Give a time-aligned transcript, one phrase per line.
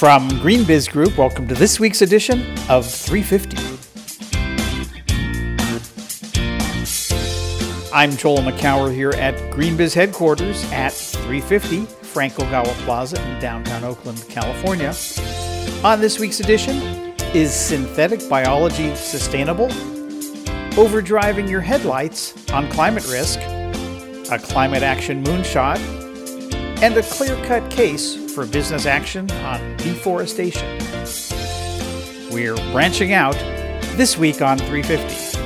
[0.00, 3.58] From GreenBiz Group, welcome to this week's edition of 350.
[7.92, 14.24] I'm Joel Makower here at GreenBiz headquarters at 350 Frank Ogawa Plaza in downtown Oakland,
[14.30, 14.94] California.
[15.84, 16.78] On this week's edition,
[17.34, 19.68] is synthetic biology sustainable?
[20.78, 23.38] Overdriving your headlights on climate risk,
[24.32, 25.99] a climate action moonshot,
[26.82, 30.78] and a clear cut case for business action on deforestation.
[32.32, 33.34] We're branching out
[33.96, 35.38] this week on 350.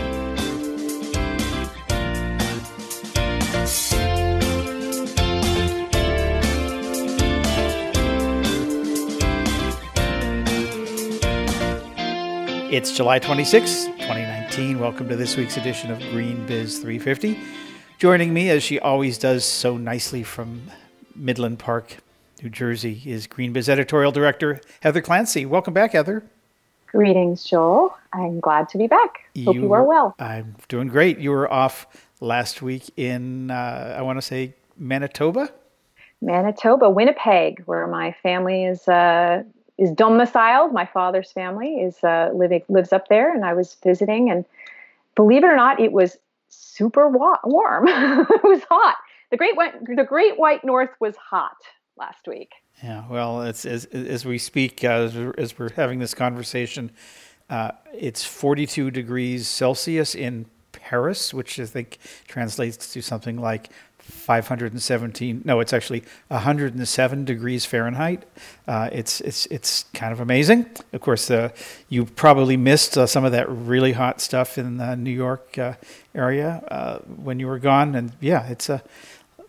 [12.73, 14.79] It's July 26, 2019.
[14.79, 17.41] Welcome to this week's edition of GreenBiz 350.
[17.99, 20.63] Joining me, as she always does so nicely from
[21.17, 21.99] Midland Park,
[22.43, 25.47] New Jersey, is GreenBiz editorial director Heather Clancy.
[25.47, 26.25] Welcome back, Heather.
[26.87, 27.97] Greetings, Joel.
[28.13, 29.25] I'm glad to be back.
[29.45, 30.15] Hope you, you are well.
[30.19, 31.19] I'm doing great.
[31.19, 31.87] You were off
[32.21, 35.51] last week in, uh, I want to say, Manitoba?
[36.21, 39.43] Manitoba, Winnipeg, where my family is uh,
[39.77, 40.73] is domiciled.
[40.73, 44.31] My father's family is uh, living lives up there, and I was visiting.
[44.31, 44.45] And
[45.17, 46.17] believe it or not, it was
[46.49, 47.89] super wa- warm.
[47.89, 48.97] it was hot.
[49.35, 49.57] The great
[49.97, 51.57] the Great White North was hot
[51.97, 52.53] last week.
[52.85, 56.93] Yeah, well, it's as as we speak, uh, as, we're, as, we're, having this conversation,
[57.51, 63.71] uh, it's 42 degrees Celsius in Paris, which I think translates to something like
[64.05, 68.25] 517 no it's actually 107 degrees fahrenheit
[68.69, 71.49] uh, it's it's it's kind of amazing of course uh,
[71.89, 75.73] you probably missed uh, some of that really hot stuff in the new york uh,
[76.15, 78.83] area uh, when you were gone and yeah it's a,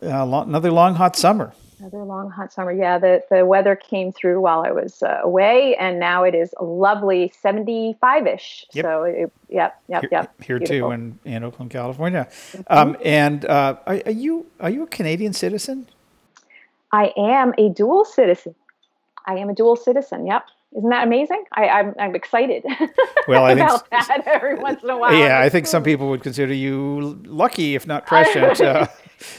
[0.06, 2.72] long, another long hot summer Another long hot summer.
[2.72, 6.54] Yeah, the, the weather came through while I was uh, away, and now it is
[6.62, 8.66] lovely 75 ish.
[8.72, 8.86] Yep.
[8.86, 10.42] So, it, yep, yep, here, yep.
[10.42, 10.90] Here Beautiful.
[10.90, 12.28] too in, in Oakland, California.
[12.30, 12.62] Mm-hmm.
[12.70, 15.88] Um, and uh, are, are, you are you a Canadian citizen?
[16.94, 18.56] I am a dual citizen.
[19.26, 20.28] I am a dual citizen.
[20.28, 20.46] Yep.
[20.78, 21.44] Isn't that amazing?
[21.54, 22.64] I, am I'm, I'm excited
[23.28, 25.14] well, I about think, that every once in a while.
[25.14, 28.60] Yeah, I think some people would consider you lucky, if not prescient.
[28.66, 28.88] Uh,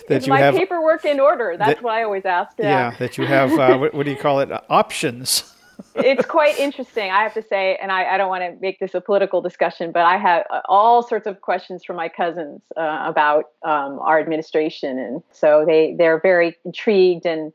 [0.09, 1.57] that Is you my have paperwork in order.
[1.59, 2.57] That's that, what I always ask.
[2.59, 3.53] Yeah, yeah that you have.
[3.53, 4.51] Uh, what, what, do you call it?
[4.51, 5.55] Uh, options.
[5.97, 8.95] it's quite interesting, I have to say, and I, I, don't want to make this
[8.95, 13.05] a political discussion, but I have uh, all sorts of questions from my cousins uh,
[13.07, 17.53] about um, our administration, and so they they're very intrigued and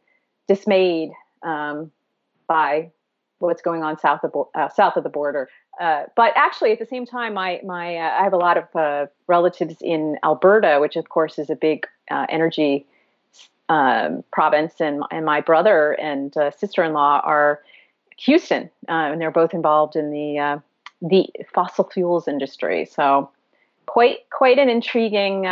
[0.47, 1.11] dismayed
[1.43, 1.91] um,
[2.47, 2.91] by
[3.39, 5.49] what's going on south of uh, south of the border.
[5.79, 8.75] Uh, but actually, at the same time, my my uh, I have a lot of
[8.75, 12.85] uh, relatives in Alberta, which of course is a big uh, energy
[13.69, 17.61] um, province, and and my brother and uh, sister in law are
[18.17, 20.61] Houston, and they're both involved in the
[21.01, 22.85] the fossil fuels industry.
[22.85, 23.31] So
[23.85, 25.43] quite quite an intriguing.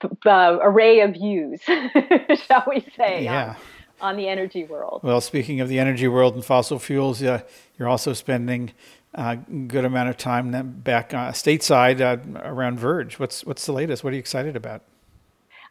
[0.00, 3.24] B- array of views, shall we say?
[3.24, 3.56] Yeah
[4.02, 5.00] on the energy world.
[5.02, 7.42] Well, speaking of the energy world and fossil fuels, uh,
[7.78, 8.72] you're also spending
[9.14, 13.18] a good amount of time back uh, stateside uh, around Verge.
[13.18, 14.02] What's what's the latest?
[14.04, 14.82] What are you excited about?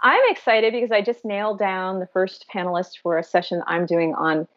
[0.01, 4.15] I'm excited because I just nailed down the first panelist for a session I'm doing
[4.15, 4.47] on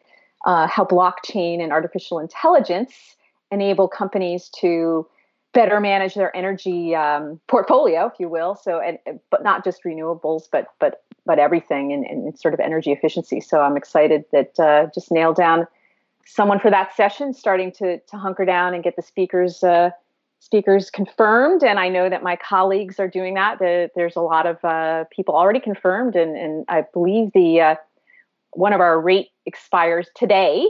[0.45, 3.15] uh, how blockchain and artificial intelligence
[3.51, 5.07] enable companies to
[5.55, 8.55] better manage their energy um, portfolio, if you will.
[8.55, 8.99] So, and
[9.31, 13.41] but not just renewables, but but but everything and, and sort of energy efficiency.
[13.41, 15.65] So, I'm excited that uh, just nailed down
[16.27, 19.63] someone for that session, starting to to hunker down and get the speakers.
[19.63, 19.89] Uh,
[20.41, 24.45] speakers confirmed and i know that my colleagues are doing that the, there's a lot
[24.45, 27.75] of uh, people already confirmed and, and i believe the uh,
[28.51, 30.67] one of our rate expires today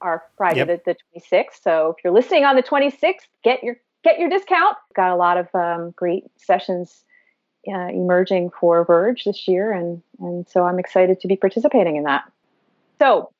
[0.00, 0.84] our friday yep.
[0.84, 4.76] the, the 26th so if you're listening on the 26th get your get your discount.
[4.94, 7.04] Got a lot of um, great sessions
[7.66, 12.04] uh, emerging for Verge this year, and and so I'm excited to be participating in
[12.04, 12.30] that.
[12.98, 13.30] So,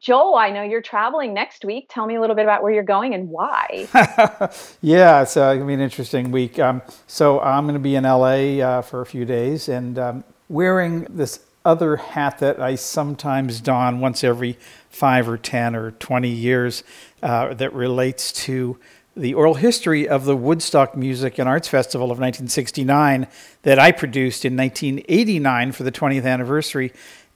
[0.00, 1.86] Joel, I know you're traveling next week.
[1.90, 3.88] Tell me a little bit about where you're going and why.
[4.80, 6.58] yeah, it's uh, gonna be an interesting week.
[6.58, 10.24] Um, so I'm going to be in LA uh, for a few days, and um,
[10.48, 14.58] wearing this other hat that I sometimes don once every
[14.90, 16.84] five or ten or twenty years
[17.22, 18.78] uh, that relates to
[19.16, 23.26] the oral history of the Woodstock Music and Arts Festival of 1969
[23.62, 26.92] that I produced in 1989 for the 20th anniversary,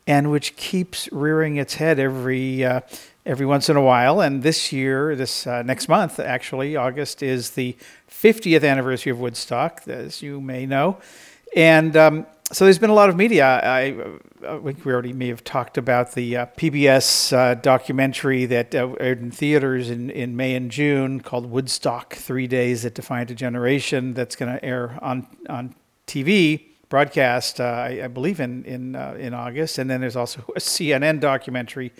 [0.06, 2.80] and which keeps rearing its head every uh,
[3.26, 4.20] every once in a while.
[4.20, 7.76] And this year, this uh, next month, actually, August is the
[8.10, 10.98] 50th anniversary of Woodstock, as you may know.
[11.54, 13.44] And um, so there's been a lot of media.
[13.44, 13.96] I,
[14.46, 18.92] I think we already may have talked about the uh, PBS uh, documentary that uh,
[19.00, 23.34] aired in theaters in, in May and June called Woodstock Three Days That Defined a
[23.34, 25.74] Generation, that's going to air on, on
[26.06, 29.78] TV broadcast, uh, I, I, believe, in, in, uh, in August.
[29.78, 31.92] And then there's also a CNN documentary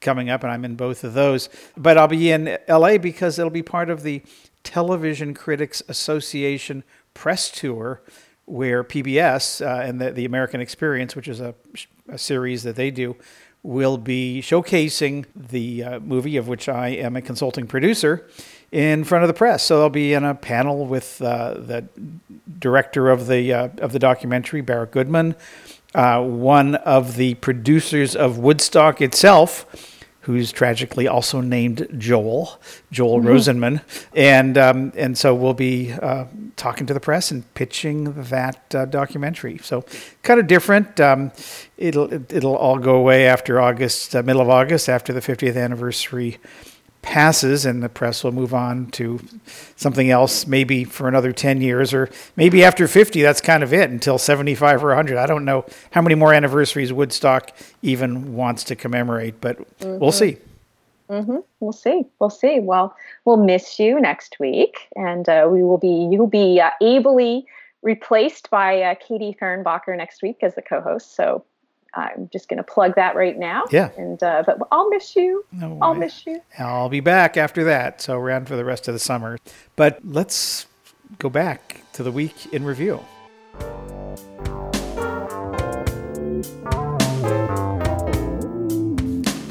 [0.00, 1.48] coming up, and I'm in both of those.
[1.76, 4.22] But I'll be in LA because it'll be part of the
[4.64, 6.82] Television Critics Association
[7.14, 8.02] press tour
[8.46, 11.54] where PBS uh, and the, the American Experience, which is a,
[12.08, 13.16] a, series that they do,
[13.62, 18.28] will be showcasing the uh, movie of which I am a consulting producer
[18.70, 19.62] in front of the press.
[19.62, 21.88] So they'll be in a panel with uh, the
[22.58, 25.36] director of the uh, of the documentary, Barak Goodman,
[25.94, 29.93] uh, one of the producers of Woodstock itself
[30.24, 32.58] who's tragically also named Joel,
[32.90, 33.28] Joel mm-hmm.
[33.28, 33.82] Rosenman,
[34.14, 36.24] and um, and so we'll be uh,
[36.56, 39.58] talking to the press and pitching that uh, documentary.
[39.58, 39.84] So
[40.22, 40.98] kind of different.
[40.98, 41.30] Um,
[41.76, 46.38] it'll it'll all go away after August, uh, middle of August, after the 50th anniversary
[47.04, 49.20] passes and the press will move on to
[49.76, 53.90] something else, maybe for another 10 years, or maybe after 50, that's kind of it
[53.90, 55.16] until 75 or 100.
[55.16, 57.50] I don't know how many more anniversaries Woodstock
[57.82, 59.98] even wants to commemorate, but mm-hmm.
[59.98, 60.38] we'll see.
[61.08, 61.38] Mm-hmm.
[61.60, 62.02] We'll see.
[62.18, 62.60] We'll see.
[62.60, 66.08] Well, we'll miss you next week, and uh, we will be.
[66.10, 67.46] You'll be uh, ably
[67.82, 71.14] replaced by uh, Katie Fehrenbacher next week as the co-host.
[71.14, 71.44] So
[71.96, 73.64] I'm just going to plug that right now.
[73.70, 73.90] Yeah.
[73.96, 75.44] And uh, but I'll miss you.
[75.52, 76.40] No I'll miss you.
[76.58, 78.00] I'll be back after that.
[78.00, 79.38] So around for the rest of the summer.
[79.76, 80.66] But let's
[81.18, 83.00] go back to the week in review.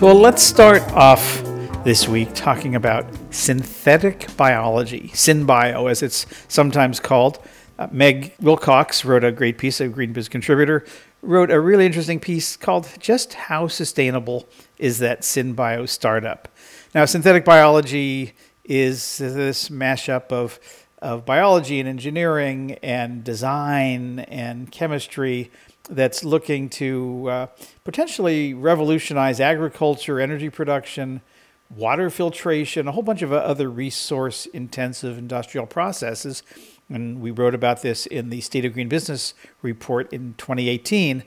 [0.01, 1.41] Well, let's start off
[1.85, 7.39] this week talking about synthetic biology, SynBio as it's sometimes called.
[7.79, 10.85] Uh, Meg Wilcox wrote a great piece, a GreenBiz contributor,
[11.23, 14.45] wrote a really interesting piece called Just How Sustainable
[14.77, 16.49] is That SynBio Startup?
[16.93, 18.33] Now, synthetic biology
[18.65, 20.59] is this mashup of,
[21.01, 25.49] of biology and engineering and design and chemistry
[25.89, 27.47] that's looking to uh,
[27.85, 31.21] potentially revolutionize agriculture, energy production,
[31.69, 36.43] water filtration, a whole bunch of other resource intensive industrial processes
[36.89, 41.23] and we wrote about this in the State of Green Business report in 2018.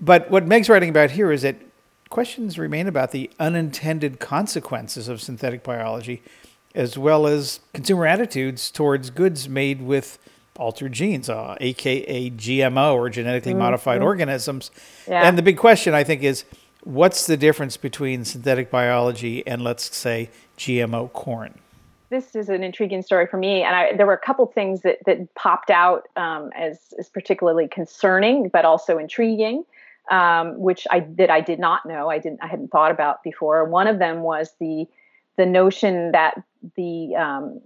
[0.00, 1.56] But what Meg's writing about here is that
[2.10, 6.22] questions remain about the unintended consequences of synthetic biology,
[6.74, 10.18] as well as consumer attitudes towards goods made with
[10.56, 13.60] altered genes, uh, aka GMO or genetically mm-hmm.
[13.60, 14.70] modified organisms.
[15.08, 15.26] Yeah.
[15.26, 16.44] And the big question, I think, is
[16.84, 21.58] what's the difference between synthetic biology and, let's say, GMO corn?
[22.12, 24.98] This is an intriguing story for me, and I, there were a couple things that
[25.06, 29.64] that popped out um, as as particularly concerning, but also intriguing,
[30.10, 32.10] um, which I that I did not know.
[32.10, 33.64] I didn't I hadn't thought about before.
[33.64, 34.86] One of them was the
[35.38, 36.34] the notion that
[36.76, 37.60] the um,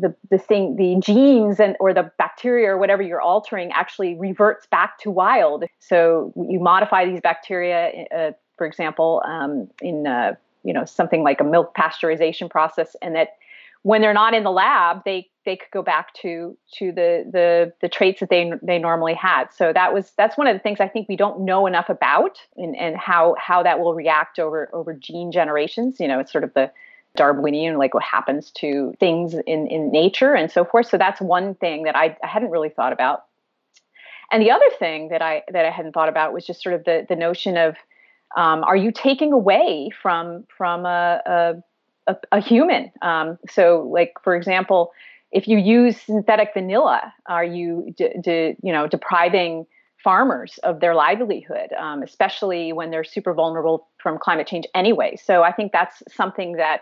[0.00, 4.64] the the thing the genes and or the bacteria or whatever you're altering actually reverts
[4.66, 5.64] back to wild.
[5.80, 11.40] So you modify these bacteria, uh, for example, um, in uh, you know something like
[11.40, 13.36] a milk pasteurization process, and that
[13.82, 17.72] when they're not in the lab, they they could go back to to the the
[17.80, 19.46] the traits that they they normally had.
[19.52, 22.38] So that was that's one of the things I think we don't know enough about
[22.56, 25.98] and and how how that will react over over gene generations.
[25.98, 26.70] You know, it's sort of the
[27.16, 30.86] Darwinian, like what happens to things in in nature and so forth.
[30.86, 33.24] So that's one thing that I, I hadn't really thought about.
[34.30, 36.84] And the other thing that I that I hadn't thought about was just sort of
[36.84, 37.74] the the notion of
[38.36, 41.54] um, are you taking away from from a, a
[42.06, 42.90] a, a human.
[43.02, 44.92] Um, so, like for example,
[45.30, 49.66] if you use synthetic vanilla, are you you know depriving
[50.02, 55.16] farmers of their livelihood, um, especially when they're super vulnerable from climate change anyway?
[55.16, 56.80] So, I think that's something that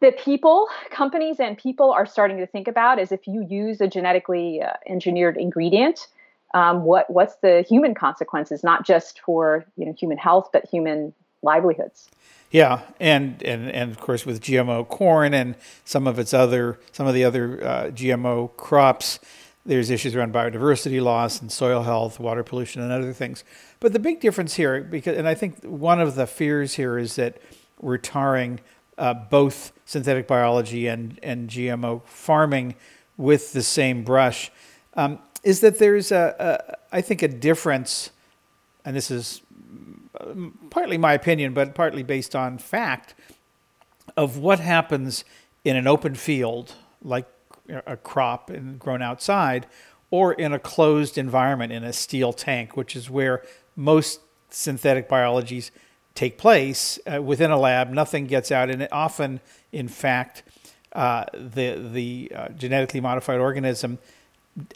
[0.00, 3.86] that people, companies, and people are starting to think about is if you use a
[3.86, 6.06] genetically uh, engineered ingredient.
[6.52, 11.14] Um, what what's the human consequences, not just for you know human health, but human
[11.42, 12.08] livelihoods?
[12.50, 15.54] Yeah, and, and and of course with GMO corn and
[15.84, 19.20] some of its other some of the other uh, GMO crops,
[19.64, 23.44] there's issues around biodiversity loss and soil health, water pollution, and other things.
[23.78, 27.14] But the big difference here, because and I think one of the fears here is
[27.16, 27.40] that
[27.80, 28.58] we're tarring
[28.98, 32.74] uh, both synthetic biology and and GMO farming
[33.16, 34.50] with the same brush,
[34.94, 36.34] um, is that there's a,
[36.92, 38.10] a I think a difference,
[38.84, 39.40] and this is
[40.70, 43.14] partly my opinion, but partly based on fact,
[44.16, 45.24] of what happens
[45.64, 47.26] in an open field, like
[47.86, 49.66] a crop and grown outside,
[50.10, 53.44] or in a closed environment in a steel tank, which is where
[53.76, 55.70] most synthetic biologies
[56.14, 57.90] take place uh, within a lab.
[57.90, 59.40] Nothing gets out, and often,
[59.70, 60.42] in fact,
[60.92, 63.98] uh, the the uh, genetically modified organism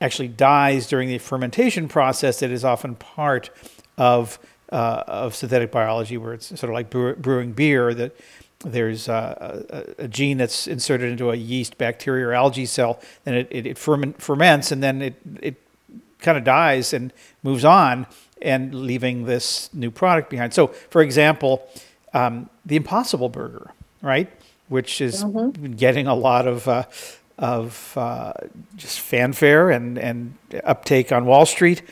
[0.00, 3.50] actually dies during the fermentation process that is often part
[3.98, 4.38] of
[4.70, 8.16] uh, of synthetic biology, where it's sort of like brewing beer that
[8.60, 13.36] there's a, a, a, gene that's inserted into a yeast, bacteria, or algae cell, and
[13.36, 15.56] it, it, it ferment, ferments, and then it, it
[16.20, 18.06] kind of dies and moves on,
[18.40, 20.54] and leaving this new product behind.
[20.54, 21.68] So, for example,
[22.14, 23.70] um, the Impossible Burger,
[24.02, 24.30] right,
[24.68, 25.72] which is mm-hmm.
[25.72, 26.84] getting a lot of uh,
[27.36, 28.32] of uh,
[28.76, 31.82] just fanfare and, and uptake on Wall Street.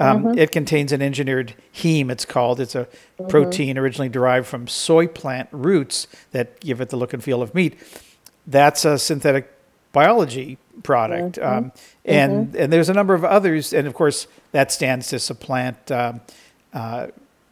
[0.00, 0.38] Um, mm-hmm.
[0.38, 2.58] It contains an engineered heme, it's called.
[2.58, 3.28] It's a mm-hmm.
[3.28, 7.54] protein originally derived from soy plant roots that give it the look and feel of
[7.54, 7.78] meat.
[8.46, 9.52] That's a synthetic
[9.92, 11.36] biology product.
[11.36, 11.58] Mm-hmm.
[11.58, 11.72] Um,
[12.06, 12.62] and, mm-hmm.
[12.62, 13.74] and there's a number of others.
[13.74, 16.22] And of course, that stands to supplant um,
[16.72, 17.08] uh,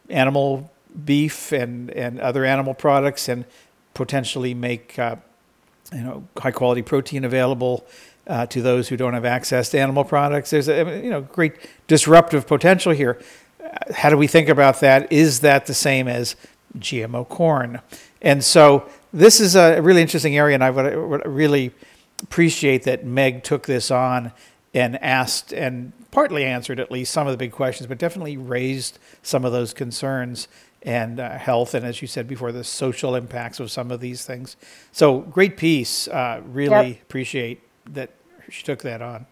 [0.09, 0.71] animal
[1.05, 3.45] beef and, and other animal products and
[3.93, 5.17] potentially make uh,
[5.93, 7.85] you know high quality protein available
[8.29, 10.51] uh, to those who don't have access to animal products.
[10.51, 11.55] There's a you know great
[11.87, 13.19] disruptive potential here.
[13.93, 15.11] How do we think about that?
[15.11, 16.35] Is that the same as
[16.77, 17.81] GMO corn?
[18.21, 21.71] And so this is a really interesting area, and I would, would really
[22.21, 24.31] appreciate that Meg took this on
[24.73, 28.99] and asked and partly answered at least some of the big questions, but definitely raised
[29.23, 30.47] some of those concerns
[30.83, 34.25] and uh, health, and as you said before, the social impacts of some of these
[34.25, 34.55] things.
[34.91, 36.07] So great piece.
[36.07, 37.01] Uh, really yep.
[37.01, 37.61] appreciate
[37.93, 38.11] that
[38.49, 39.25] she took that on.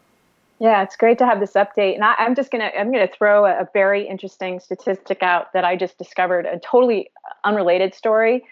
[0.59, 1.93] Yeah, it's great to have this update.
[1.95, 5.63] And I, am just gonna I'm gonna throw a, a, very interesting statistic out that
[5.63, 7.11] I just discovered, a totally
[7.43, 8.43] unrelated story,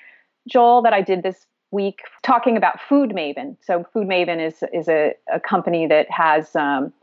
[0.47, 3.57] Joel, that I did this week talking about FoodMaven.
[3.61, 6.93] So FoodMaven is is a, a company that has um,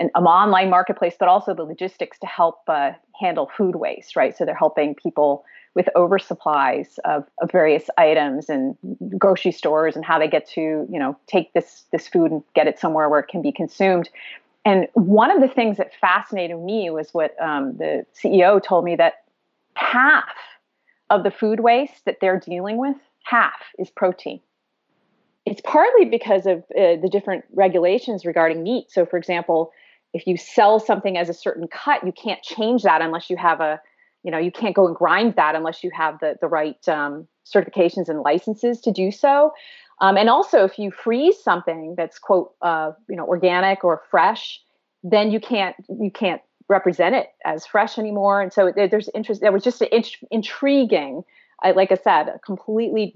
[0.00, 4.36] an, an, online marketplace, but also the logistics to help uh, handle food waste, right?
[4.36, 5.44] So they're helping people
[5.78, 8.76] with oversupplies of, of various items and
[9.16, 12.66] grocery stores and how they get to you know take this this food and get
[12.66, 14.10] it somewhere where it can be consumed.
[14.64, 18.96] And one of the things that fascinated me was what um, the ceo told me
[18.96, 19.22] that
[19.74, 20.34] half
[21.10, 24.40] of the food waste that they're dealing with half is protein.
[25.46, 28.90] It's partly because of uh, the different regulations regarding meat.
[28.90, 29.70] So for example
[30.12, 33.60] if you sell something as a certain cut you can't change that unless you have
[33.60, 33.80] a
[34.22, 37.26] you know you can't go and grind that unless you have the the right um,
[37.46, 39.52] certifications and licenses to do so.
[40.00, 44.60] Um, and also if you freeze something that's quote uh, you know organic or fresh
[45.02, 48.42] then you can't you can't represent it as fresh anymore.
[48.42, 51.24] And so there's interest that was just an int- intriguing
[51.62, 53.14] I, like i said a completely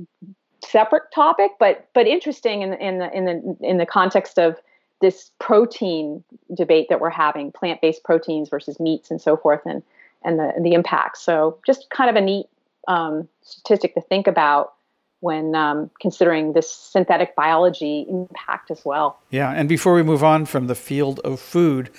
[0.65, 4.57] separate topic but but interesting in, in the in the in the context of
[5.03, 6.25] this protein
[6.57, 9.61] debate that we're having plant-based proteins versus meats and so forth.
[9.67, 9.83] And
[10.25, 11.19] and the the impact.
[11.19, 12.47] So just kind of a neat
[12.89, 14.75] um, statistic to think about
[15.21, 19.21] when um, considering this synthetic biology impact as well.
[19.31, 21.91] Yeah, and before we move on from the field of food,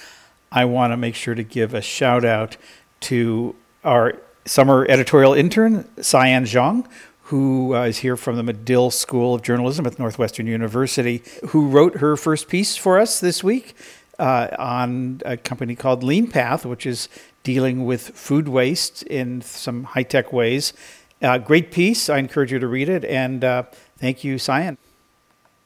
[0.51, 2.57] I want to make sure to give a shout out
[3.01, 4.13] to our
[4.45, 6.85] summer editorial intern, Cyan Zhang,
[7.23, 11.97] who uh, is here from the Medill School of Journalism at Northwestern University, who wrote
[11.97, 13.73] her first piece for us this week
[14.19, 17.07] uh, on a company called Lean Path, which is
[17.43, 20.73] dealing with food waste in some high tech ways.
[21.21, 22.09] Uh, great piece.
[22.09, 23.05] I encourage you to read it.
[23.05, 23.63] And uh,
[23.97, 24.77] thank you, Cyan.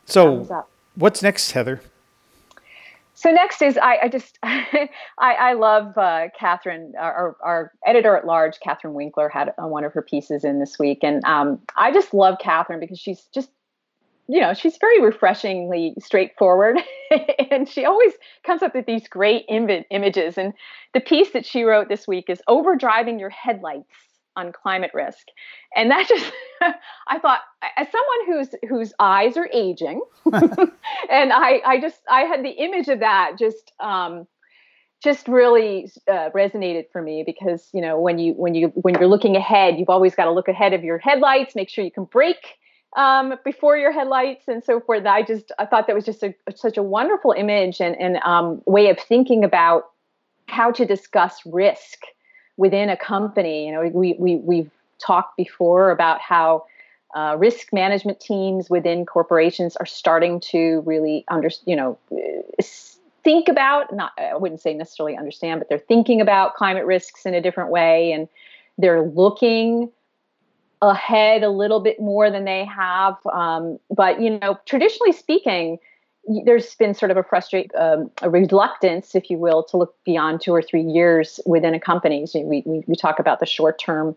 [0.05, 0.65] So,
[0.95, 1.81] what's next, Heather?
[3.17, 8.27] So next is I, I just I, I, love uh, Kathrin, our, our, editor at
[8.27, 12.13] large, Kathrin Winkler had one of her pieces in this week, and um, I just
[12.13, 13.49] love Kathrin because she's just
[14.27, 16.77] you know, she's very refreshingly straightforward.
[17.51, 18.13] and she always
[18.45, 20.37] comes up with these great Im- images.
[20.37, 20.53] And
[20.93, 23.87] the piece that she wrote this week is Overdriving Your Headlights
[24.35, 25.27] on Climate Risk.
[25.75, 26.31] And that just,
[27.07, 27.39] I thought,
[27.77, 30.01] as someone whose whose eyes are aging,
[30.33, 34.27] and I, I just, I had the image of that just, um,
[35.03, 39.07] just really uh, resonated for me because you know when you when you when you're
[39.07, 42.05] looking ahead you've always got to look ahead of your headlights make sure you can
[42.05, 42.57] brake
[42.95, 45.05] um, before your headlights and so forth.
[45.05, 48.61] I just I thought that was just a, such a wonderful image and, and um,
[48.65, 49.89] way of thinking about
[50.47, 52.03] how to discuss risk
[52.55, 53.67] within a company.
[53.67, 56.65] You know, we, we we've talked before about how
[57.15, 61.97] uh, risk management teams within corporations are starting to really under you know
[63.23, 67.33] think about not I wouldn't say necessarily understand, but they're thinking about climate risks in
[67.33, 68.27] a different way and
[68.77, 69.91] they're looking
[70.81, 73.15] ahead a little bit more than they have.
[73.31, 75.79] Um, but you know, traditionally speaking,
[76.45, 80.41] there's been sort of a frustrate um, a reluctance, if you will, to look beyond
[80.41, 82.25] two or three years within a company.
[82.25, 84.15] So we, we, we talk about the short term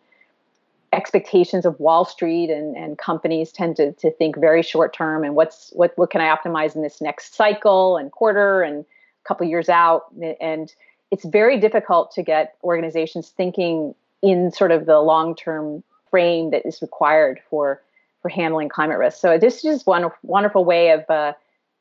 [0.92, 5.36] expectations of Wall Street and, and companies tend to, to think very short term and
[5.36, 9.46] what's what what can I optimize in this next cycle and quarter and a couple
[9.46, 10.06] years out
[10.40, 10.74] and
[11.12, 16.66] it's very difficult to get organizations thinking in sort of the long term frame that
[16.66, 17.80] is required for
[18.22, 19.18] for handling climate risk.
[19.18, 21.32] So this is one wonderful way of uh,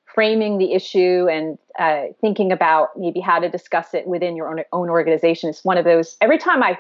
[0.06, 4.64] framing the issue and uh, thinking about maybe how to discuss it within your own,
[4.72, 5.50] own organization.
[5.50, 6.18] It's one of those.
[6.22, 6.78] Every time I,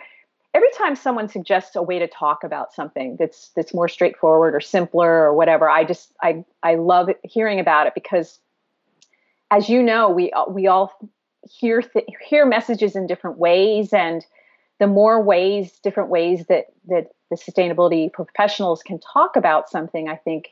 [0.53, 4.61] every time someone suggests a way to talk about something that's that's more straightforward or
[4.61, 8.39] simpler or whatever, I just I I love hearing about it because,
[9.51, 10.97] as you know, we we all
[11.49, 14.25] hear th- hear messages in different ways and
[14.79, 20.15] the more ways different ways that that the sustainability professionals can talk about something i
[20.15, 20.49] think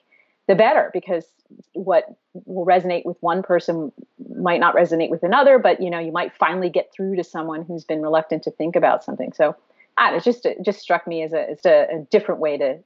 [0.48, 1.26] the better because
[1.74, 2.06] what
[2.46, 3.92] will resonate with one person
[4.36, 7.64] might not resonate with another but you know you might finally get through to someone
[7.64, 9.34] who's been reluctant to think about something.
[9.34, 9.56] So
[10.00, 12.80] it just it just struck me as a, as a, a different way to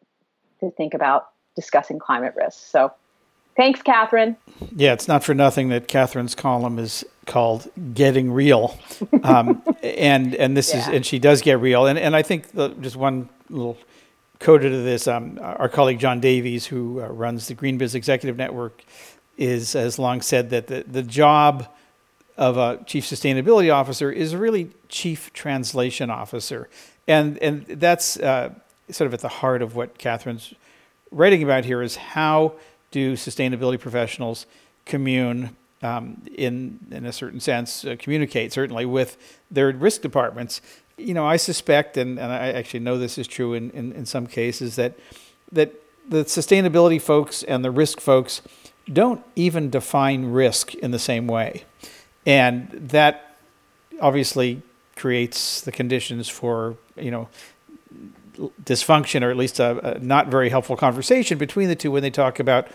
[0.59, 2.93] to think about discussing climate risks so
[3.61, 4.37] Thanks, Kathrin.
[4.75, 8.75] Yeah, it's not for nothing that Kathrin's column is called "Getting Real,"
[9.21, 10.79] um, and and this yeah.
[10.79, 11.85] is and she does get real.
[11.85, 13.77] And and I think the, just one little
[14.39, 18.83] coda to this, um, our colleague John Davies, who uh, runs the GreenBiz Executive Network,
[19.37, 21.67] is has long said that the the job
[22.37, 26.67] of a chief sustainability officer is really chief translation officer,
[27.07, 28.55] and and that's uh,
[28.89, 30.51] sort of at the heart of what Kathrin's
[31.11, 32.53] writing about here is how
[32.91, 34.45] do sustainability professionals
[34.85, 39.17] commune um, in in a certain sense uh, communicate certainly with
[39.49, 40.61] their risk departments?
[40.97, 44.05] You know i suspect and, and i actually know this is true in, in, in
[44.05, 44.99] some cases that
[45.51, 45.73] that
[46.07, 48.41] the sustainability folks and the risk folks
[48.91, 51.63] don't even define risk in the same way.
[52.25, 53.37] And that
[53.99, 54.61] obviously
[54.95, 57.29] creates the conditions for you know
[58.63, 62.09] dysfunction or at least a, a, not very helpful conversation between the two when they
[62.09, 62.67] talk about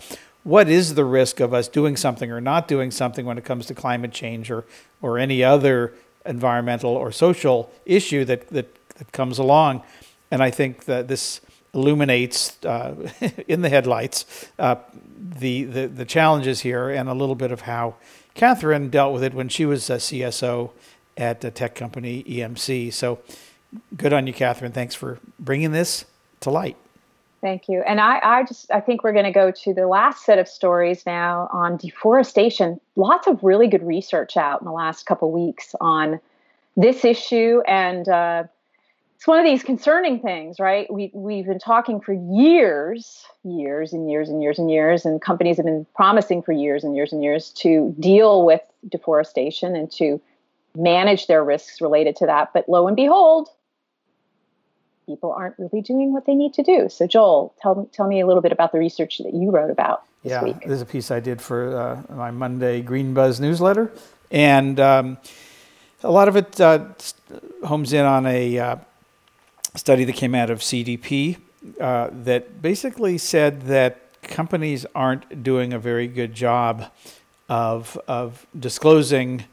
[0.43, 3.65] what is the risk of us doing something or not doing something when it comes
[3.65, 4.65] to climate change or,
[5.01, 5.93] or any other
[6.25, 9.83] environmental or social issue that, that, that comes along.
[10.31, 11.41] And I think that this
[11.73, 12.95] illuminates uh,
[13.47, 14.75] in the headlights uh,
[15.19, 17.95] the, the, the challenges here and a little bit of how
[18.35, 20.71] Kathrin dealt with it when she was a CSO
[21.17, 22.93] at the tech company EMC.
[22.93, 23.19] So
[23.95, 24.73] good on you, Kathrin.
[24.73, 26.05] Thanks for bringing this
[26.41, 26.77] to light.
[27.41, 27.81] Thank you.
[27.81, 30.47] And I, I just I think we're going to go to the last set of
[30.47, 32.79] stories now on deforestation.
[32.95, 36.19] Lots of really good research out in the last couple weeks on
[36.75, 38.43] this issue, and uh,
[39.15, 40.91] it's one of these concerning things, right?
[40.91, 45.57] We we've been talking for years, years and years and years and years, and companies
[45.57, 50.19] have been promising for years and years and years to deal with deforestation and to
[50.75, 52.51] manage their risks related to that.
[52.53, 53.49] But lo and behold,
[55.07, 56.89] people aren't really doing what they need to do.
[56.89, 60.03] So, Joel, tell tell me a little bit about the research that you wrote about
[60.23, 60.57] this yeah, week.
[60.65, 63.91] there's a piece I did for uh, my Monday Green Buzz newsletter,
[64.29, 65.17] and um,
[66.03, 66.85] a lot of it uh,
[67.65, 68.75] homes in on a uh,
[69.75, 71.37] study that came out of CDP
[71.79, 76.91] uh, that basically said that companies aren't doing a very good job
[77.49, 79.45] of of disclosing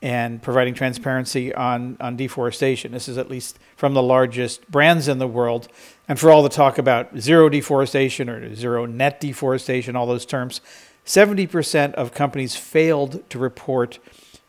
[0.00, 2.92] and providing transparency on, on deforestation.
[2.92, 5.68] This is at least from the largest brands in the world.
[6.06, 10.60] And for all the talk about zero deforestation or zero net deforestation, all those terms,
[11.04, 13.98] 70% of companies failed to report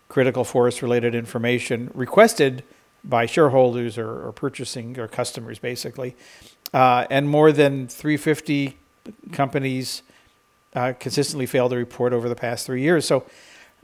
[0.07, 2.63] critical forest related information requested
[3.03, 6.15] by shareholders or, or purchasing or customers, basically.
[6.73, 8.77] Uh, and more than 350
[9.31, 10.03] companies
[10.75, 13.05] uh, consistently failed to report over the past three years.
[13.05, 13.25] So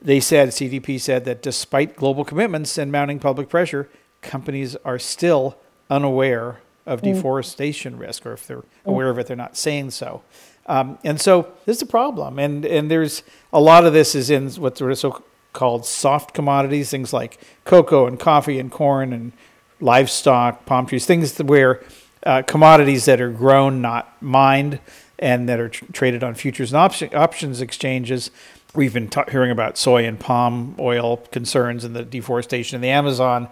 [0.02, 3.90] they said, CDP said that despite global commitments and mounting public pressure,
[4.22, 5.58] companies are still
[5.90, 7.14] unaware of mm.
[7.14, 8.66] deforestation risk, or if they're mm.
[8.86, 10.22] aware of it, they're not saying so.
[10.68, 12.40] Um, and so this is a problem.
[12.40, 16.34] And, and there's a lot of this is in what's sort of so called soft
[16.34, 19.32] commodities, things like cocoa and coffee and corn and
[19.80, 21.84] livestock, palm trees, things where
[22.26, 24.80] uh, commodities that are grown, not mined,
[25.20, 28.32] and that are tr- traded on futures and op- options exchanges
[28.76, 33.50] we've been hearing about soy and palm oil concerns and the deforestation in the Amazon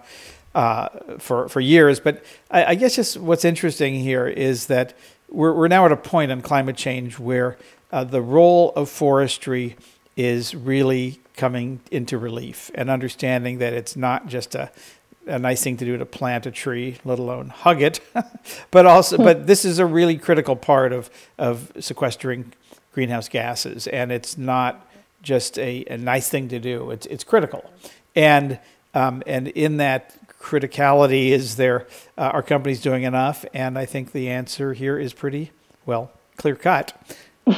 [0.54, 2.00] uh, for for years.
[2.00, 4.94] But I, I, guess just what's interesting here is that
[5.28, 7.56] we're we're now at a point on climate change where
[7.92, 9.76] uh, the role of forestry
[10.16, 14.70] is really coming into relief and understanding that it's not just a
[15.26, 18.00] a nice thing to do to plant a tree, let alone hug it,
[18.70, 22.52] but also, but this is a really critical part of of sequestering
[22.92, 24.86] greenhouse gases, and it's not
[25.24, 26.90] just a, a nice thing to do.
[26.90, 27.68] It's it's critical,
[28.14, 28.60] and
[28.94, 33.44] um, and in that criticality, is there uh, are companies doing enough?
[33.52, 35.50] And I think the answer here is pretty
[35.86, 36.92] well clear cut.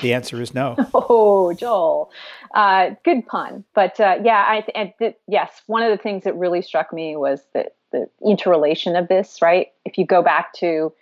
[0.03, 0.77] The answer is no.
[0.95, 2.11] oh, Joel,
[2.55, 3.65] uh, good pun.
[3.75, 7.17] But uh, yeah, I th- th- yes, one of the things that really struck me
[7.17, 9.43] was that the interrelation of this.
[9.43, 10.93] Right, if you go back to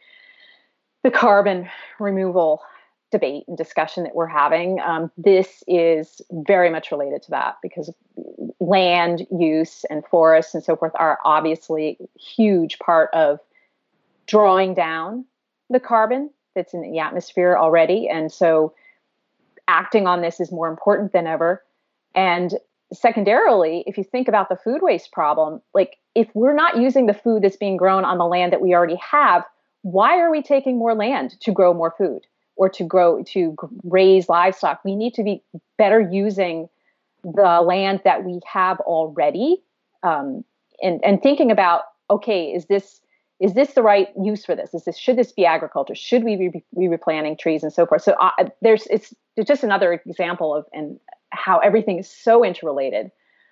[1.03, 2.62] the carbon removal
[3.14, 7.94] debate and discussion that we're having, um, this is very much related to that because
[8.59, 13.38] land use and forests and so forth are obviously huge part of
[14.27, 15.24] drawing down
[15.70, 18.09] the carbon that's in the atmosphere already.
[18.09, 18.74] And so
[19.68, 21.62] acting on this is more important than ever.
[22.16, 22.53] And
[22.92, 27.14] secondarily, if you think about the food waste problem, like if we're not using the
[27.14, 29.44] food that's being grown on the land that we already have,
[29.83, 32.27] why are we taking more land to grow more food?
[32.57, 35.43] Or to grow to raise livestock we need to be
[35.79, 36.69] better using
[37.23, 39.62] the land that we have already
[40.03, 40.45] um,
[40.83, 43.01] and and thinking about okay is this
[43.40, 44.73] is this the right use for this?
[44.75, 45.95] Is this should this be agriculture?
[45.95, 48.03] Should we be, be replanting trees and so forth?
[48.03, 48.31] So uh,
[48.62, 50.99] there's it's, it's just another example of and
[51.31, 53.11] how everything is so interrelated.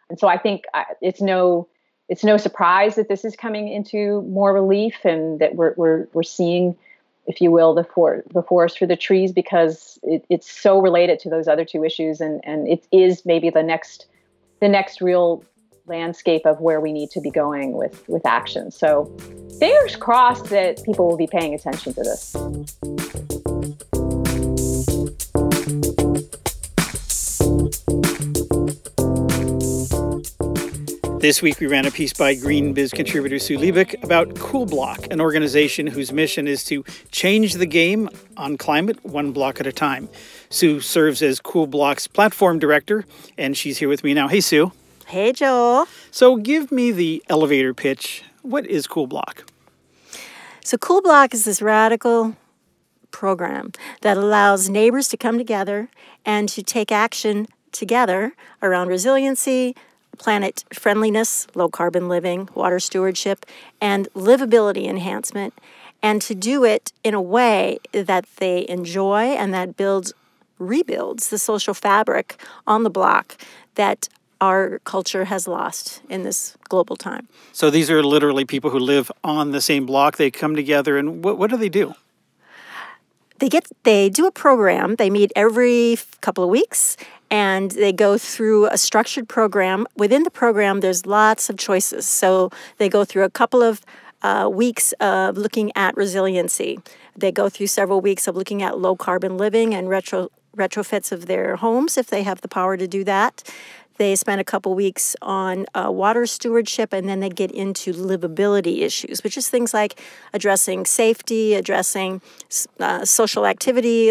[0.08, 1.68] And so i think uh, it's no
[2.08, 6.22] it's no surprise that this is coming into more relief and that we're we're, we're
[6.22, 6.76] seeing
[7.26, 11.18] if you will, the for the forest for the trees because it, it's so related
[11.20, 14.06] to those other two issues, and and it is maybe the next
[14.60, 15.44] the next real
[15.86, 18.70] landscape of where we need to be going with with action.
[18.70, 19.04] So,
[19.58, 22.34] fingers crossed that people will be paying attention to this.
[31.22, 35.20] This week, we ran a piece by GreenBiz contributor Sue Liebeck about Cool Block, an
[35.20, 40.08] organization whose mission is to change the game on climate one block at a time.
[40.50, 43.04] Sue serves as Cool Block's platform director,
[43.38, 44.26] and she's here with me now.
[44.26, 44.72] Hey, Sue.
[45.06, 45.86] Hey, Joel.
[46.10, 48.24] So, give me the elevator pitch.
[48.42, 49.48] What is Cool Block?
[50.64, 52.34] So, Cool Block is this radical
[53.12, 55.88] program that allows neighbors to come together
[56.26, 59.76] and to take action together around resiliency,
[60.18, 63.46] planet friendliness, low carbon living, water stewardship,
[63.80, 65.54] and livability enhancement,
[66.02, 70.12] and to do it in a way that they enjoy and that builds,
[70.58, 73.40] rebuilds the social fabric on the block
[73.74, 74.08] that
[74.40, 77.28] our culture has lost in this global time.
[77.52, 80.16] So these are literally people who live on the same block.
[80.16, 81.94] They come together, and what, what do they do?
[83.38, 84.96] They get they do a program.
[84.96, 86.96] They meet every couple of weeks
[87.32, 89.86] and they go through a structured program.
[89.96, 92.04] Within the program, there's lots of choices.
[92.04, 93.80] So they go through a couple of
[94.20, 96.78] uh, weeks of looking at resiliency.
[97.16, 101.24] They go through several weeks of looking at low carbon living and retro retrofits of
[101.24, 103.42] their homes if they have the power to do that.
[104.02, 108.80] They spend a couple weeks on uh, water stewardship and then they get into livability
[108.80, 110.00] issues, which is things like
[110.32, 112.20] addressing safety, addressing
[112.80, 114.10] uh, social activity,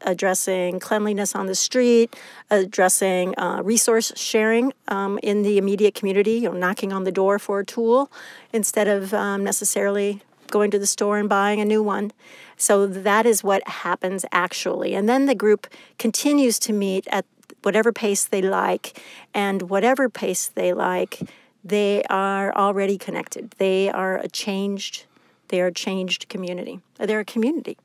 [0.00, 2.16] addressing cleanliness on the street,
[2.50, 7.38] addressing uh, resource sharing um, in the immediate community, you know, knocking on the door
[7.38, 8.10] for a tool
[8.52, 12.10] instead of um, necessarily going to the store and buying a new one.
[12.56, 14.96] So that is what happens actually.
[14.96, 15.68] And then the group
[16.00, 17.24] continues to meet at
[17.62, 19.00] whatever pace they like,
[19.34, 21.20] and whatever pace they like,
[21.64, 23.54] they are already connected.
[23.58, 25.04] They are a changed,
[25.48, 26.80] they are a changed community.
[26.98, 27.76] They're a community.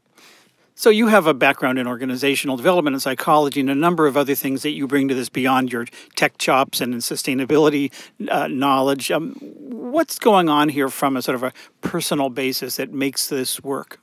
[0.78, 4.36] So you have a background in organizational development and psychology and a number of other
[4.36, 5.86] things that you bring to this beyond your
[6.18, 7.94] tech chops and sustainability
[8.30, 9.10] uh, knowledge.
[9.10, 13.64] Um, what's going on here from a sort of a personal basis that makes this
[13.64, 14.02] work?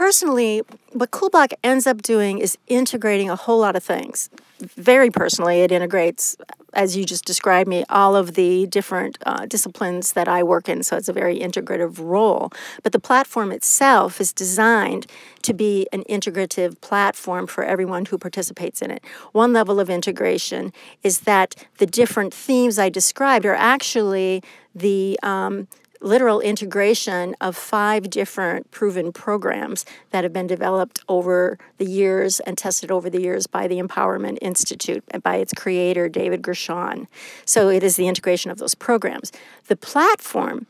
[0.00, 4.30] Personally, what CoolBlock ends up doing is integrating a whole lot of things.
[4.58, 6.38] Very personally, it integrates,
[6.72, 10.82] as you just described me, all of the different uh, disciplines that I work in.
[10.84, 12.50] So it's a very integrative role.
[12.82, 15.06] But the platform itself is designed
[15.42, 19.04] to be an integrative platform for everyone who participates in it.
[19.32, 24.42] One level of integration is that the different themes I described are actually
[24.74, 25.68] the um,
[26.00, 32.56] literal integration of five different proven programs that have been developed over the years and
[32.56, 37.06] tested over the years by the Empowerment Institute and by its creator, David Gershon.
[37.44, 39.30] So it is the integration of those programs.
[39.66, 40.66] The platform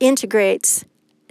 [0.00, 0.84] integrates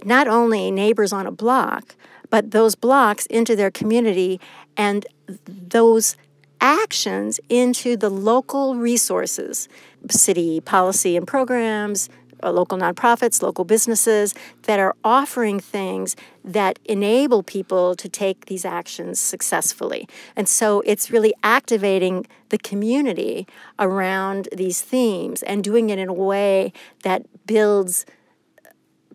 [0.04, 1.96] not only neighbors on a block,
[2.30, 4.40] but those blocks into their community
[4.76, 5.06] and
[5.46, 6.16] those
[6.60, 9.68] actions into the local resources,
[10.10, 12.08] city policy and programs,
[12.44, 18.64] Uh, local nonprofits, local businesses that are offering things that enable people to take these
[18.64, 20.06] actions successfully.
[20.36, 23.46] And so it's really activating the community
[23.78, 28.04] around these themes and doing it in a way that builds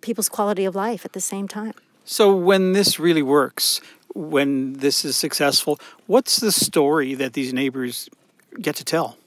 [0.02, 1.74] people's quality of life at the same time.
[2.06, 3.82] So, when this really works,
[4.16, 8.10] when this is successful, what's the story that these neighbors
[8.60, 9.18] get to tell?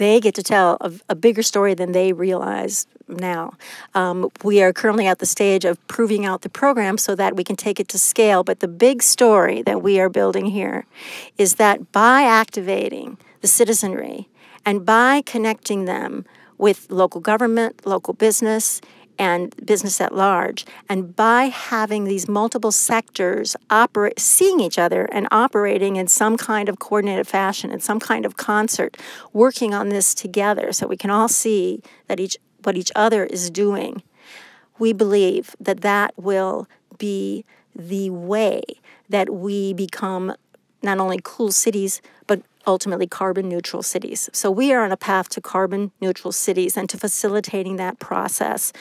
[0.00, 3.52] They get to tell a, a bigger story than they realize now.
[3.94, 7.44] Um, we are currently at the stage of proving out the program so that we
[7.44, 8.42] can take it to scale.
[8.42, 10.86] But the big story that we are building here
[11.36, 14.26] is that by activating the citizenry
[14.64, 16.24] and by connecting them
[16.56, 18.80] with local government, local business,
[19.18, 20.64] and business at large.
[20.88, 26.68] And by having these multiple sectors operate, seeing each other and operating in some kind
[26.68, 28.96] of coordinated fashion, in some kind of concert,
[29.32, 33.50] working on this together, so we can all see that each what each other is
[33.50, 34.02] doing,
[34.78, 36.68] we believe that that will
[36.98, 37.44] be
[37.74, 38.62] the way
[39.08, 40.34] that we become
[40.82, 44.28] not only cool cities but ultimately carbon neutral cities.
[44.32, 48.72] So we are on a path to carbon neutral cities and to facilitating that process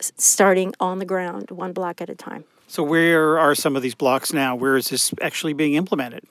[0.00, 2.44] starting on the ground, one block at a time.
[2.66, 4.56] So, where are some of these blocks now?
[4.56, 6.24] Where is this actually being implemented?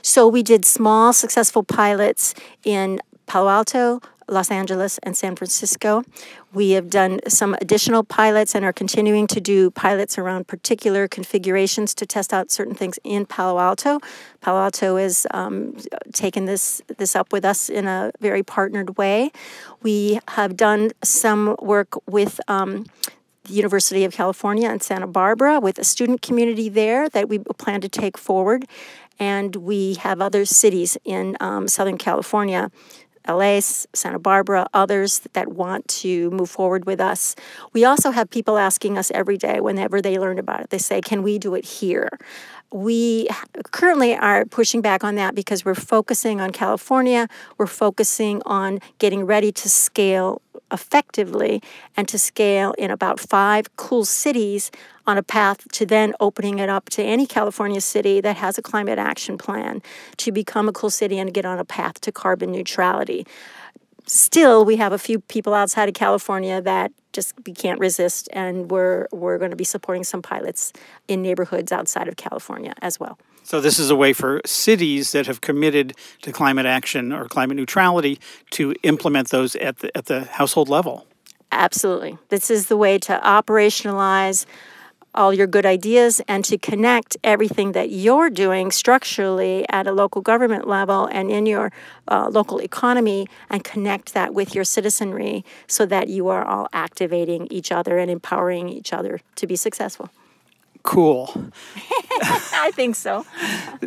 [0.00, 4.00] So, we did small, successful pilots in Palo Alto,
[4.32, 6.04] Los Angeles, and San Francisco.
[6.52, 11.94] We have done some additional pilots and are continuing to do pilots around particular configurations
[11.94, 14.00] to test out certain things in Palo Alto.
[14.40, 15.76] Palo Alto has um,
[16.12, 19.30] taken this this up with us in a very partnered way.
[19.82, 22.40] We have done some work with.
[22.48, 22.86] Um,
[23.44, 27.80] the University of California in Santa Barbara with a student community there that we plan
[27.80, 28.66] to take forward.
[29.18, 32.70] And we have other cities in um, Southern California
[33.28, 37.34] LA, Santa Barbara, others that want to move forward with us.
[37.72, 40.70] We also have people asking us every day whenever they learn about it.
[40.70, 42.08] They say, Can we do it here?
[42.72, 43.28] We
[43.70, 47.28] currently are pushing back on that because we're focusing on California.
[47.58, 50.40] We're focusing on getting ready to scale
[50.72, 51.62] effectively
[51.96, 54.70] and to scale in about five cool cities
[55.06, 58.62] on a path to then opening it up to any California city that has a
[58.62, 59.82] climate action plan
[60.16, 63.26] to become a cool city and get on a path to carbon neutrality.
[64.06, 68.70] Still, we have a few people outside of California that just we can't resist, and
[68.70, 70.72] we're we're going to be supporting some pilots
[71.06, 73.18] in neighborhoods outside of California as well.
[73.44, 77.56] So this is a way for cities that have committed to climate action or climate
[77.56, 78.18] neutrality
[78.50, 81.06] to implement those at the at the household level.
[81.50, 82.18] Absolutely.
[82.30, 84.46] This is the way to operationalize
[85.14, 90.22] all your good ideas and to connect everything that you're doing structurally at a local
[90.22, 91.70] government level and in your
[92.08, 97.46] uh, local economy and connect that with your citizenry so that you are all activating
[97.50, 100.08] each other and empowering each other to be successful.
[100.82, 101.50] Cool.
[102.22, 103.24] I think so.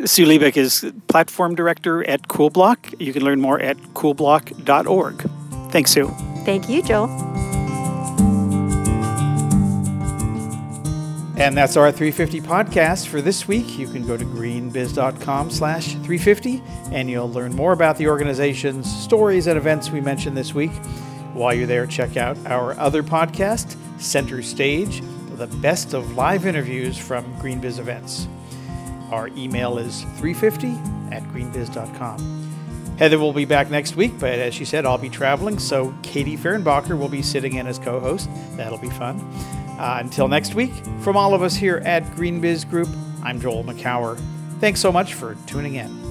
[0.04, 3.00] Sue Liebeck is platform director at CoolBlock.
[3.00, 5.30] You can learn more at coolblock.org.
[5.70, 6.08] Thanks, Sue.
[6.44, 7.08] Thank you, Joel.
[11.38, 13.78] And that's our 350 podcast for this week.
[13.78, 19.46] You can go to greenbiz.com slash 350 and you'll learn more about the organizations, stories,
[19.46, 20.72] and events we mentioned this week.
[21.34, 25.02] While you're there, check out our other podcast, Center Stage,
[25.36, 28.26] the best of live interviews from GreenBiz events.
[29.10, 30.68] Our email is 350
[31.14, 32.96] at greenbiz.com.
[32.98, 36.36] Heather will be back next week, but as she said, I'll be traveling, so Katie
[36.36, 38.28] Fehrenbacher will be sitting in as co host.
[38.56, 39.20] That'll be fun.
[39.78, 42.88] Uh, until next week, from all of us here at GreenBiz Group,
[43.22, 44.18] I'm Joel Makower.
[44.60, 46.05] Thanks so much for tuning in.